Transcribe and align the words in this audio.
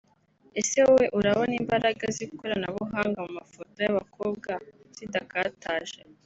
Ese 0.59 0.77
wowe 0.87 1.05
urabona 1.17 1.53
imbaraga 1.61 2.03
z’ikoranabuhanga 2.15 3.19
mu 3.25 3.31
mafoto 3.39 3.77
y’abakobwa 3.85 4.51
zidakataje 4.95 5.99